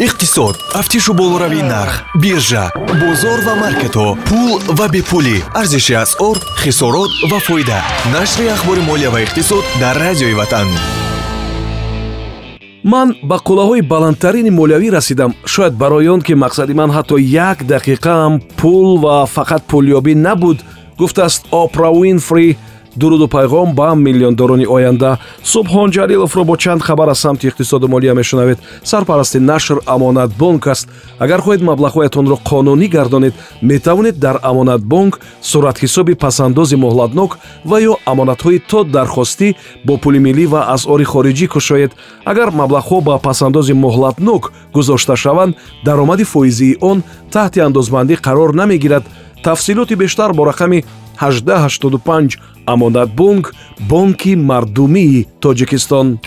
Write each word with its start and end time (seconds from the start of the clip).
иқтисод 0.00 0.56
тафтишу 0.72 1.12
болоравии 1.12 1.60
нарх 1.60 2.04
биржа 2.22 2.72
бозор 3.00 3.38
ва 3.46 3.54
маркетҳо 3.64 4.16
пул 4.28 4.58
ва 4.78 4.88
бепулӣ. 4.88 5.36
Арзиши 5.60 5.94
асъор 6.04 6.36
хисорот 6.62 7.10
ва 7.30 7.38
фоида. 7.46 7.78
Нашри 8.12 8.46
ахбори 8.48 8.80
молия 8.80 9.10
ва 9.10 9.20
иқтисод 9.22 9.64
дар 9.80 9.96
радиои 9.96 10.34
ватан. 10.34 10.68
Ман 12.82 13.08
ба 13.22 13.36
қуллаҳои 13.46 13.82
баландтарини 13.82 14.50
молиявӣ 14.50 14.88
расидам. 14.90 15.34
Шояд 15.44 15.74
барои 15.74 16.08
он 16.08 16.22
ки 16.22 16.32
мақсади 16.32 16.72
ман 16.72 16.90
ҳатто 16.96 17.16
як 17.18 17.58
дақиқаам 17.62 18.40
пул 18.56 18.88
ва 19.04 19.28
фақат 19.36 19.62
пулёбӣ 19.70 20.14
набуд. 20.14 20.58
Гуфтааст 20.98 21.42
опра 21.50 21.88
уинфри 21.90 22.56
дуруду 22.96 23.26
пайғом 23.28 23.74
ба 23.74 23.94
миллиондорони 23.94 24.66
оянда. 24.66 25.18
Субҳон 25.44 25.90
ҷалиловро 25.90 26.44
бо 26.44 26.56
чанд 26.56 26.82
хабар 26.82 27.08
аз 27.08 27.18
самти 27.18 27.48
иқтисоду 27.48 27.88
молия 27.88 28.14
мешунавед. 28.14 28.58
Сарпарасти 28.82 29.38
нашр 29.38 29.78
амонатбонк 29.86 30.66
аст. 30.66 30.88
Агар 31.18 31.40
хоҳед 31.40 31.62
маблағҳоятонро 31.62 32.36
қонунӣ 32.48 32.88
гардонед 32.88 33.34
метавонед 33.62 34.18
дар 34.18 34.40
амонатбонк 34.42 35.20
суратҳисоби 35.42 36.14
пасандози 36.14 36.76
муҳлатнок 36.76 37.38
ва 37.64 37.80
ё 37.80 37.94
амонатҳои 38.06 38.58
то 38.70 38.84
дархостӣ 38.84 39.54
бо 39.84 39.96
пули 39.96 40.18
миллӣ 40.18 40.46
ва 40.46 40.60
асъори 40.74 41.04
хориҷӣ 41.04 41.46
кушоед. 41.46 41.92
Агар 42.24 42.48
маблағҳо 42.60 43.02
ба 43.02 43.18
пасандози 43.18 43.72
муҳлатнок 43.72 44.52
гузошта 44.74 45.16
шаванд 45.16 45.56
даромади 45.84 46.24
фоизии 46.24 46.78
он 46.80 47.02
таҳти 47.32 47.60
андозбандӣ 47.60 48.14
қарор 48.26 48.50
намегирад. 48.54 49.04
Тафсилоти 49.42 49.94
бештар 49.94 50.32
бо 50.34 50.44
рақами 50.44 50.84
1885 51.20 52.38
амонатбонк 52.66 53.54
бонки 53.88 54.34
мардумии 54.34 55.26
тоҷикистон. 55.40 56.18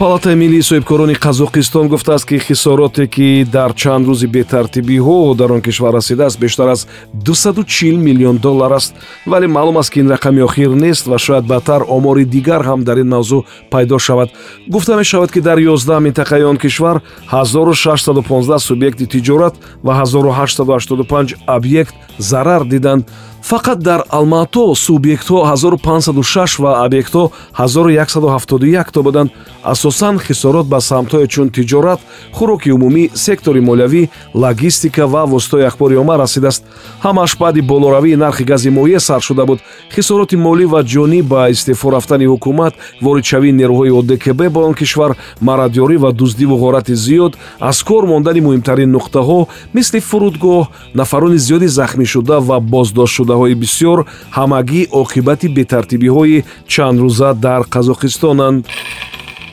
Палатаи 0.00 0.34
миллии 0.34 0.62
соҳибкорони 0.62 1.14
қазоқистон 1.26 1.88
гуфтааст 1.88 2.24
ки 2.28 2.38
хисороте 2.38 3.06
ки 3.06 3.44
дар 3.44 3.74
чанд 3.74 4.06
рӯзи 4.08 4.26
бетартибиҳо 4.36 5.34
дар 5.34 5.50
он 5.52 5.60
кишвар 5.60 5.92
расидааст 5.92 6.40
бештар 6.40 6.68
аз 6.68 6.86
240 7.14 7.96
миллион 7.96 8.36
доллар 8.36 8.72
аст. 8.72 8.94
Вале 9.26 9.46
маълум 9.46 9.76
аст 9.76 9.90
ки 9.92 10.00
ин 10.00 10.08
рақами 10.08 10.42
охир 10.42 10.68
нест 10.68 11.06
ва 11.06 11.18
шояд 11.18 11.44
баъдтар 11.46 11.82
омори 11.88 12.24
дигар 12.24 12.62
ҳам 12.64 12.84
дар 12.84 12.96
ин 12.96 13.08
мавзӯъ 13.08 13.44
пайдо 13.70 13.98
шавад. 13.98 14.28
Гуфта 14.68 14.96
мешавад 14.96 15.32
ки 15.32 15.40
дар 15.40 15.58
11 15.58 16.00
минтақаи 16.00 16.44
он 16.44 16.56
кишвар 16.56 17.00
1615 17.30 18.58
субъекти 18.58 19.06
тиҷорат 19.06 19.54
ва 19.84 19.92
1885 19.92 21.34
объект 21.46 21.94
зарар 22.18 22.64
диданд 22.64 23.04
фақат 23.42 23.78
дар 23.78 24.04
алмато 24.08 24.74
субъектҳо 24.74 25.44
1506 25.44 26.58
ва 26.58 26.84
объектҳо 26.84 27.30
1171 27.58 28.92
то 28.92 29.02
буданд. 29.02 29.30
Асосан 29.62 30.18
хисорот 30.18 30.66
ба 30.66 30.80
самтҳое 30.80 31.26
чун 31.26 31.48
тиҷорат 31.50 32.00
хӯроки 32.36 32.70
умумӣ 32.70 33.10
сектори 33.14 33.60
молиявӣ 33.60 34.08
логистика 34.34 35.06
ва 35.06 35.22
воситаҳои 35.26 35.66
ахбори 35.70 35.96
омма 35.96 36.18
расидааст. 36.18 36.64
Ҳамааш 37.04 37.38
баъди 37.38 37.60
болоравии 37.60 38.16
нархи 38.16 38.44
гази 38.44 38.70
моеъ 38.70 39.00
сар 39.00 39.20
шуда 39.20 39.46
буд. 39.46 39.58
Хисороти 39.94 40.36
молӣ 40.36 40.66
ва 40.72 40.80
ҷонӣ 40.84 41.22
ба 41.22 41.50
истеъфо 41.50 41.90
рафтани 41.92 42.26
ҳукумат 42.26 42.74
воридшавии 43.02 43.52
нерӯҳои 43.60 43.90
одкб 44.00 44.40
ба 44.54 44.60
он 44.68 44.74
кишвар 44.74 45.12
марадёрӣ 45.40 45.96
ва 46.04 46.12
дуздиву 46.12 46.56
ғорати 46.64 46.94
зиёд 46.94 47.32
аз 47.60 47.82
кор 47.82 48.04
мондани 48.06 48.40
муҳимтарин 48.40 48.90
нуқтаҳо 48.96 49.46
мисли 49.74 50.00
фурудгоҳ 50.00 50.66
нафарони 50.94 51.38
зиёди 51.46 51.66
захмишуда 51.66 52.40
ва 52.40 52.60
боздоштшуда 52.60 53.29
шудаҳои 53.30 53.54
бисёр 53.64 53.98
ҳамагӣ 54.38 54.82
оқибати 55.02 55.48
бетартибиҳои 55.58 56.44
чандрӯза 56.72 57.30
дар 57.46 57.62
қазоқистонанд 57.74 58.60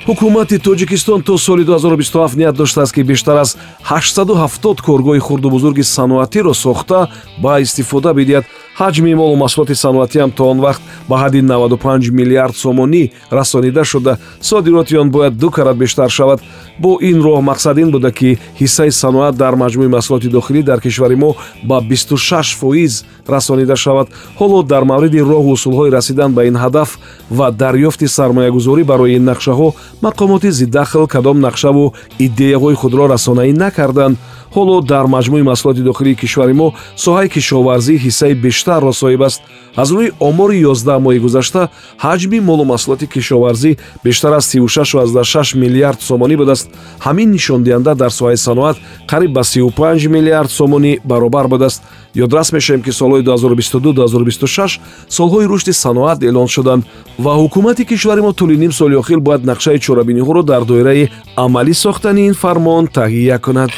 ҳукумати 0.07 0.57
тоҷикистон 0.67 1.19
то 1.27 1.37
соли 1.37 1.63
2027 1.65 2.37
ният 2.37 2.55
доштааст 2.55 2.93
ки 2.95 3.03
бештар 3.03 3.35
аз 3.43 3.57
870 3.83 4.81
коргоҳи 4.87 5.19
хурду 5.19 5.49
бузурги 5.49 5.83
саноатиро 5.83 6.53
сохта 6.53 7.09
ба 7.43 7.59
истифода 7.65 8.13
бидиҳад 8.13 8.45
ҳаҷми 8.79 9.15
молу 9.15 9.35
маҳсулоти 9.43 9.75
саноатиам 9.75 10.31
то 10.37 10.43
он 10.51 10.59
вақт 10.65 10.81
ба 11.09 11.15
ҳадди 11.23 11.41
95 11.41 12.11
миллиард 12.11 12.55
сомонӣ 12.55 13.11
расонида 13.31 13.83
шуда. 13.83 14.17
Содироти 14.41 14.95
он 14.95 15.09
бояд 15.11 15.37
ду 15.37 15.49
карат 15.49 15.77
бештар 15.77 16.09
шавад. 16.09 16.39
Бо 16.79 16.99
ин 17.01 17.21
роҳ 17.21 17.41
мақсад 17.51 17.79
ин 17.83 17.91
буда 17.91 18.11
ки 18.11 18.39
ҳиссаи 18.59 18.91
саноат 18.91 19.35
дар 19.35 19.53
маҷмӯи 19.55 19.87
маҳсулоти 19.95 20.27
дохилӣ 20.29 20.61
дар 20.63 20.79
кишвари 20.81 21.15
мо 21.15 21.35
ба 21.63 21.81
26 21.81 22.55
фоиз 22.59 23.05
расонида 23.27 23.75
шавад. 23.75 24.07
Ҳоло 24.39 24.63
дар 24.63 24.83
мавриди 24.83 25.19
роҳу 25.19 25.51
усулҳои 25.57 25.89
расидан 25.97 26.33
ба 26.33 26.45
ин 26.45 26.55
ҳадаф 26.55 26.89
ва 27.31 27.51
дарёфти 27.51 28.07
сармоягузорӣ 28.07 28.83
барои 28.83 29.15
ин 29.17 29.23
нақшаҳо 29.31 29.73
мақомоти 30.01 30.49
зиддахл 30.49 31.05
кадом 31.07 31.37
нақшаву 31.47 31.93
идеяҳои 32.19 32.75
худро 32.75 33.07
расонаӣ 33.07 33.53
накарданд 33.53 34.17
ҳоло 34.55 34.75
дар 34.91 35.05
маҷмӯи 35.15 35.43
маҳсулоти 35.49 35.81
дохилии 35.89 36.19
кишвари 36.21 36.53
мо 36.61 36.67
соҳаи 37.05 37.27
кишоварзӣ 37.35 37.93
ҳиссаи 38.05 38.33
бештарро 38.45 38.91
соҳиб 39.01 39.21
аст. 39.27 39.41
аз 39.81 39.89
рӯи 39.97 40.11
омори 40.19 40.57
11 40.65 40.99
моҳи 41.05 41.19
гузашта 41.25 41.61
ҳаҷми 42.05 42.39
молу 42.49 42.63
маҳсулоти 42.71 43.05
кишоварзӣ 43.13 43.71
бештар 44.05 44.31
аз 44.39 44.45
36 44.55 45.55
миллиард 45.61 45.99
сомонӣ 46.09 46.35
будааст. 46.41 46.67
ҳамин 47.05 47.29
нишондиҳанда 47.35 47.91
дар 48.01 48.11
соҳаи 48.19 48.37
саноат 48.47 48.77
қариб 49.11 49.31
ба 49.37 49.43
35 49.43 50.07
миллиард 50.15 50.49
сомонӣ 50.59 50.91
баробар 51.11 51.47
будааст. 51.47 51.81
ёдрас 52.17 52.51
мешавем 52.51 52.81
ки 52.81 52.91
солҳои 52.91 53.23
2022-2026 53.23 54.79
солҳои 55.09 55.45
рушди 55.45 55.73
саноат 55.73 56.23
эълон 56.23 56.47
шуданд 56.47 56.83
ва 57.19 57.31
ҳукумати 57.41 57.85
кишвари 57.85 58.21
мо 58.21 58.31
тӯли 58.33 58.57
ним 58.57 58.71
соли 58.71 58.95
охир 58.95 59.19
бояд 59.19 59.43
нақшаи 59.45 59.79
чорабиниҳоро 59.85 60.43
дар 60.43 60.63
доираи 60.65 61.09
амалӣ 61.35 61.73
сохтани 61.73 62.21
ин 62.29 62.33
фармон 62.33 62.87
таҳия 62.97 63.37
кунад 63.45 63.69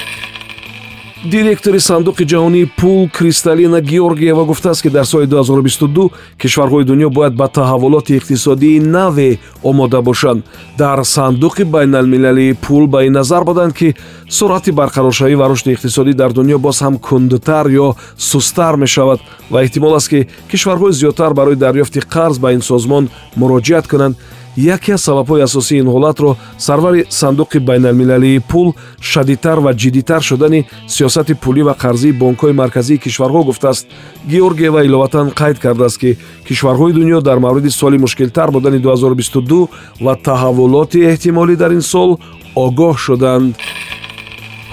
директори 1.25 1.80
сандуқи 1.80 2.24
ҷаҳонии 2.25 2.69
пул 2.78 3.09
кристалина 3.09 3.81
георгиева 3.81 4.46
гуфтааст 4.46 4.81
ки 4.81 4.90
дар 4.90 5.06
соли 5.06 5.28
2022 5.28 6.12
кишварҳои 6.41 6.84
дунё 6.85 7.09
бояд 7.09 7.35
ба 7.35 7.47
таҳаввулоти 7.47 8.18
иқтисодии 8.19 8.80
наве 8.80 9.40
омода 9.63 10.02
бошанд. 10.02 10.44
Дар 10.78 11.00
сандуқи 11.03 11.63
байналмилалии 11.63 12.53
пул 12.53 12.88
ба 12.88 13.06
ин 13.06 13.13
назар 13.13 13.44
буданд 13.44 13.74
ки 13.74 13.96
суръати 14.30 14.72
барқароршавӣ 14.72 15.35
ва 15.35 15.50
рушди 15.50 15.74
иқтисодӣ 15.75 16.13
дар 16.13 16.31
дунё 16.31 16.57
боз 16.57 16.81
ҳам 16.81 16.97
кундтар 17.00 17.66
ё 17.68 17.96
сустар 18.18 18.75
мешавад 18.75 19.19
ва 19.51 19.63
эҳтимол 19.63 19.96
аст 19.96 20.09
ки 20.09 20.28
кишварҳои 20.51 20.94
зиёдтар 20.94 21.34
барои 21.34 21.56
дарёфти 21.56 22.00
қарз 22.00 22.40
ба 22.40 22.53
ин 22.53 22.62
созмон 22.62 23.09
муроҷиат 23.36 23.88
кунанд 23.88 24.16
яке 24.58 24.94
аз 24.94 25.02
сабабҳои 25.02 25.42
асосии 25.42 25.80
ин 25.80 25.88
ҳолатро 25.96 26.36
сарвари 26.58 27.06
сандуқи 27.10 27.60
байналмилалии 27.60 28.40
пул 28.40 28.74
шадидтар 29.02 29.60
ва 29.60 29.72
ҷиддитар 29.74 30.22
шудани 30.22 30.66
сиёсати 30.88 31.34
пулӣ 31.44 31.62
ва 31.64 31.74
қарзии 31.84 32.18
бонкҳои 32.22 32.54
марказии 32.54 32.98
кишварҳо 32.98 33.44
гуфтааст. 33.44 33.88
Георгиева 34.32 34.84
иловатан 34.86 35.28
қайд 35.40 35.58
кардааст 35.60 35.98
ки 36.02 36.18
кишварҳои 36.48 36.94
дунё 36.94 37.22
дар 37.22 37.38
мавриди 37.40 37.70
соли 37.70 37.98
мушкилтар 37.98 38.52
будани 38.52 38.80
2022 38.80 39.70
ва 40.02 40.14
таҳаввулоти 40.28 41.00
эҳтимолӣ 41.12 41.56
дар 41.56 41.72
ин 41.72 41.81
сол 41.81 42.20
огоҳ 42.56 42.96
шуданд 42.98 43.56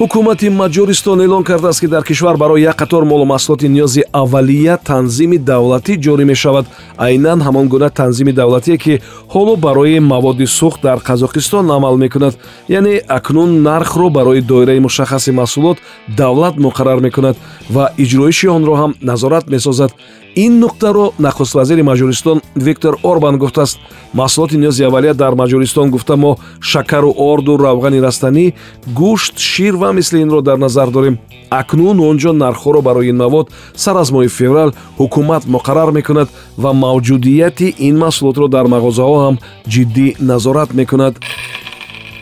ҳукумати 0.00 0.48
маҷористон 0.50 1.20
эълон 1.24 1.42
кардааст 1.44 1.80
ки 1.80 1.86
дар 1.86 2.04
кишвар 2.04 2.36
барои 2.36 2.62
як 2.62 2.76
қатор 2.82 3.04
молу 3.04 3.24
маҳсулоти 3.24 3.66
ниёзи 3.68 4.02
аввалия 4.12 4.76
танзими 4.76 5.38
давлатӣ 5.38 5.94
ҷорӣ 6.04 6.24
мешавад. 6.32 6.66
Айнан 6.98 7.40
ҳамон 7.46 7.66
гуна 7.68 7.88
танзими 7.90 8.32
давлатие 8.32 8.76
ки 8.76 9.00
ҳоло 9.34 9.56
барои 9.56 9.98
маводи 9.98 10.46
сӯхт 10.58 10.80
дар 10.82 10.98
қазоқистон 11.08 11.64
амал 11.76 11.96
мекунад. 11.96 12.34
Яъне 12.68 12.94
акнун 13.08 13.62
нархро 13.62 14.10
барои 14.10 14.40
доираи 14.40 14.80
мушаххаси 14.80 15.30
маҳсулот 15.30 15.78
давлат 16.16 16.54
муқаррар 16.56 17.00
мекунад 17.00 17.36
ва 17.74 17.84
иҷроиши 17.96 18.48
онро 18.48 18.74
ҳам 18.80 18.92
назорат 19.00 19.44
месозад 19.48 19.92
ин 20.36 20.60
нуқтаро 20.60 21.12
нахуст 21.18 21.54
вазири 21.54 21.82
маҷористон 21.82 22.40
виктор 22.56 22.94
орбан 23.02 23.38
гуфтааст. 23.38 23.78
маҳсулоти 24.14 24.56
ниёзи 24.56 24.84
аввалия 24.84 25.14
дар 25.14 25.34
маҷористон 25.34 25.90
гуфта 25.90 26.16
мо 26.16 26.36
шакару 26.60 27.10
орду 27.30 27.56
равғани 27.56 28.00
растанӣ 28.06 28.52
гӯшт 28.98 29.34
шир 29.38 29.74
ва 29.76 29.92
мисли 29.92 30.18
инро 30.20 30.40
дар 30.42 30.58
назар 30.58 30.90
дорем. 30.90 31.18
Акнун 31.50 32.00
он 32.00 32.16
ҷо 32.18 32.32
нархҳоро 32.32 32.80
барои 32.82 33.08
ин 33.08 33.16
мавод 33.16 33.46
сар 33.74 33.96
аз 33.96 34.10
моҳи 34.10 34.28
феврал 34.28 34.70
ҳукумат 34.98 35.42
муқаррар 35.54 35.90
мекунад 35.98 36.28
ва 36.62 36.70
мавҷудияти 36.84 37.74
ин 37.88 37.94
маҳсулотро 38.04 38.46
дар 38.48 38.66
мағозаҳо 38.74 39.16
ҳам 39.24 39.36
ҷиддӣ 39.72 40.06
назорат 40.20 40.70
мекунад 40.80 41.14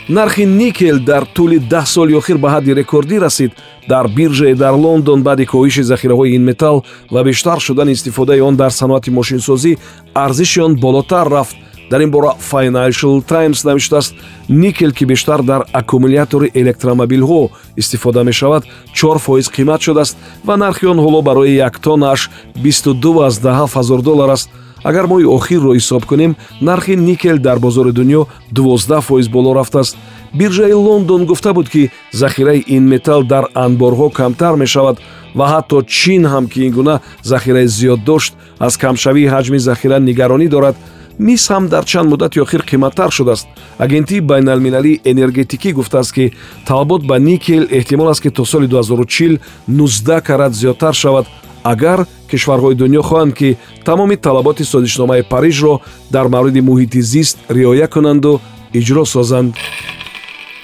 нархи 0.09 0.45
никел 0.45 0.99
дар 1.11 1.25
тӯли 1.35 1.59
даҳ 1.73 1.87
соли 1.87 2.15
охир 2.21 2.37
ба 2.39 2.49
ҳадди 2.55 2.73
рекордӣ 2.81 3.17
расид 3.27 3.53
дар 3.89 4.09
биржае 4.09 4.55
дар 4.55 4.75
лондон 4.75 5.23
баъди 5.23 5.47
коҳиши 5.47 5.83
захираҳои 5.83 6.35
ин 6.37 6.43
металл 6.45 6.85
ва 7.11 7.25
бештар 7.25 7.59
шудани 7.61 7.93
истифодаи 7.93 8.41
он 8.41 8.57
дар 8.57 8.71
саноати 8.71 9.11
мошинсозӣ 9.11 9.79
арзиши 10.15 10.61
он 10.61 10.77
болотар 10.77 11.29
рафт. 11.29 11.57
Дар 11.91 12.01
ин 12.01 12.11
бора 12.11 12.33
financial 12.53 13.23
times 13.29 13.65
навиштааст 13.65 14.15
никел 14.49 14.93
ки 14.93 15.05
бештар 15.05 15.43
дар 15.43 15.67
аккумулятори 15.73 16.51
электромобилҳо 16.55 17.51
истифода 17.77 18.25
мешавад 18.25 18.65
4 18.95 19.19
фоиз 19.19 19.49
қимат 19.49 19.81
шудааст 19.81 20.17
ва 20.45 20.57
нархи 20.57 20.87
он 20.87 20.99
ҳоло 20.99 21.23
барои 21.23 21.55
як 21.55 21.79
тонааш 21.79 22.31
22 22.55 23.69
ҳазор 23.75 24.03
доллар 24.03 24.31
аст. 24.31 24.51
Агар 24.83 25.07
моҳи 25.07 25.27
охирро 25.27 25.75
ҳисоб 25.75 26.05
кунем 26.07 26.37
нархи 26.61 26.97
никел 26.97 27.39
дар 27.39 27.59
бозори 27.59 27.93
дунё 27.93 28.27
12 28.53 29.01
фоиз 29.01 29.29
боло 29.29 29.55
рафтааст 29.55 29.97
биржаи 30.35 30.73
лондон 30.73 31.27
гуфта 31.27 31.53
буд 31.55 31.69
ки 31.69 31.91
захираи 32.13 32.65
ин 32.67 32.89
металл 32.89 33.23
дар 33.25 33.45
анборҳо 33.55 34.11
камтар 34.11 34.57
мешавад 34.57 34.99
ва 35.35 35.47
ҳатто 35.53 35.83
чин 35.87 36.23
ҳам 36.27 36.49
ки 36.49 36.59
ин 36.67 36.73
гуна 36.73 37.01
захираи 37.23 37.67
зиёд 37.67 38.05
дошт 38.05 38.33
аз 38.59 38.77
камшавии 38.77 39.29
ҳаҷми 39.35 39.59
захира 39.59 39.99
нигаронӣ 39.99 40.49
дорад 40.49 40.77
мис 41.19 41.49
ҳам 41.49 41.69
дар 41.69 41.85
чанд 41.85 42.09
муддати 42.11 42.41
охир 42.41 42.63
қиматтар 42.63 43.11
шудааст. 43.11 43.47
Агентии 43.79 44.21
байналмилалии 44.21 45.01
энергетикӣ 45.05 45.73
гуфтааст 45.73 46.13
ки 46.13 46.33
талабот 46.67 47.03
ба 47.07 47.19
никел 47.19 47.65
эҳтимол 47.71 48.09
аст 48.09 48.23
ки 48.23 48.31
то 48.31 48.45
соли 48.45 48.67
2040 48.67 49.41
19 49.69 50.21
карат 50.21 50.53
зиёдтар 50.55 50.95
шавад. 50.95 51.27
Агар 51.63 52.07
кишварҳои 52.31 52.75
дунё 52.75 53.03
хоҳанд 53.03 53.35
ки 53.35 53.57
тамоми 53.85 54.17
талаботи 54.17 54.65
созишномаи 54.65 55.23
парижро 55.23 55.81
дар 56.11 56.27
мавриди 56.29 56.61
муҳити 56.61 57.01
зист 57.01 57.39
риоя 57.49 57.87
кунанду 57.89 58.41
иҷро 58.79 59.05
созанд 59.05 59.55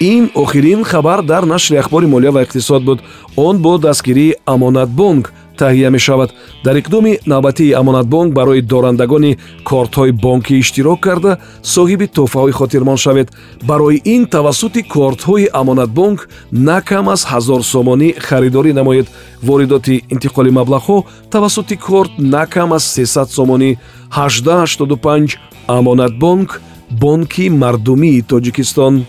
ин 0.01 0.31
охирин 0.33 0.83
хабар 0.83 1.21
дар 1.21 1.45
нашри 1.45 1.77
ахбори 1.77 2.07
молия 2.07 2.31
ва 2.31 2.43
иқтисод 2.43 2.83
буд. 2.83 2.99
Он 3.35 3.61
бо 3.61 3.77
дастгирии 3.77 4.35
амонатбонк 4.45 5.31
таҳия 5.57 5.89
мешавад. 5.89 6.33
Дар 6.63 6.75
иқдоми 6.75 7.19
навбатии 7.25 7.71
амонатбонк 7.71 8.33
барои 8.33 8.61
дорандагони 8.61 9.37
кортҳои 9.63 10.11
бонкӣ 10.11 10.55
иштирок 10.59 10.99
карда 10.99 11.37
соҳиби 11.63 12.07
тӯҳфаҳои 12.15 12.51
хотирмон 12.51 12.97
шавед. 12.97 13.27
Барои 13.69 14.01
ин 14.05 14.25
тавассути 14.25 14.81
кортҳои 14.93 15.51
амонатбонк 15.53 16.29
на 16.51 16.81
кам 16.81 17.09
аз 17.09 17.21
ҳазор 17.31 17.61
сомонӣ 17.73 18.09
харидорӣ 18.27 18.71
намоед. 18.73 19.07
Воридоти 19.43 20.03
интиқоли 20.13 20.51
маблағҳо 20.59 21.03
тавассути 21.29 21.75
корт 21.77 22.11
на 22.17 22.43
кам 22.53 22.73
аз 22.73 22.83
300 22.83 23.29
сомонӣ. 23.37 23.77
1885 24.09 25.37
амонатбонк 25.67 26.61
бонки 26.91 27.49
мардумии 27.49 28.21
тоҷикистон 28.21 29.05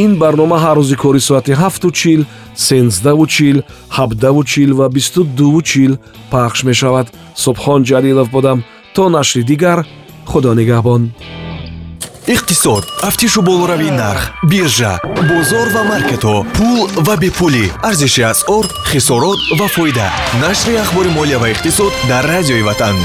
ин 0.00 0.10
барнома 0.22 0.58
ҳар 0.64 0.76
рӯзи 0.80 0.96
кори 1.02 1.20
соати 1.28 1.52
7чил 1.62 2.22
сенздаvu 2.66 3.26
чил 3.34 3.56
ҳабдаву 3.96 4.42
чил 4.52 4.70
ва 4.78 4.86
бисту 4.96 5.22
дуву 5.38 5.62
чил 5.70 5.92
пахш 6.32 6.58
мешавад. 6.68 7.06
Субҳон 7.42 7.80
ҷалилов 7.90 8.28
будам 8.36 8.58
то 8.94 9.04
нашри 9.16 9.42
дигар 9.50 9.78
худо 10.30 10.50
нигаҳбон. 10.60 11.02
Иқтисод. 12.34 12.84
Тафтишу 13.00 13.40
болоравии 13.42 13.96
нарх 14.02 14.22
биржа 14.50 14.92
бозор 15.30 15.68
ва 15.74 15.82
маркетҳо 15.92 16.36
пул 16.56 16.88
ва 17.06 17.14
бепулӣ. 17.22 17.66
Арзиши 17.88 18.22
асъор 18.32 18.64
хисорот 18.90 19.40
ва 19.58 19.66
фоида. 19.74 20.08
Нашри 20.44 20.74
ахбори 20.82 21.10
молия 21.18 21.38
ва 21.38 21.48
иқтисод 21.54 21.92
дар 22.10 22.24
радиои 22.32 22.62
ватан 22.68 22.96